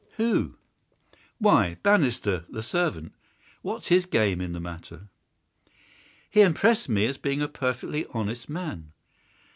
"Who?" 0.17 0.55
"Why, 1.37 1.77
Bannister, 1.83 2.45
the 2.49 2.63
servant. 2.63 3.13
What's 3.61 3.89
his 3.89 4.07
game 4.07 4.41
in 4.41 4.51
the 4.51 4.59
matter?" 4.59 5.09
"He 6.27 6.41
impressed 6.41 6.89
me 6.89 7.05
as 7.05 7.19
being 7.19 7.43
a 7.43 7.47
perfectly 7.47 8.07
honest 8.11 8.49
man." 8.49 8.93